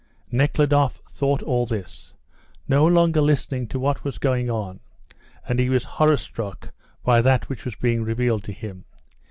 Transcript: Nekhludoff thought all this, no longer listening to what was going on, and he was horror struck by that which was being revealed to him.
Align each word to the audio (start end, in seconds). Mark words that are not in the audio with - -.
Nekhludoff 0.31 0.95
thought 1.11 1.43
all 1.43 1.67
this, 1.67 2.11
no 2.67 2.87
longer 2.87 3.21
listening 3.21 3.67
to 3.67 3.77
what 3.77 4.03
was 4.03 4.17
going 4.17 4.49
on, 4.49 4.79
and 5.47 5.59
he 5.59 5.69
was 5.69 5.83
horror 5.83 6.17
struck 6.17 6.73
by 7.03 7.21
that 7.21 7.47
which 7.49 7.65
was 7.65 7.75
being 7.75 8.03
revealed 8.03 8.43
to 8.45 8.51
him. 8.51 8.85